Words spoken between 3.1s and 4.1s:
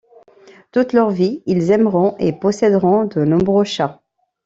nombreux chats.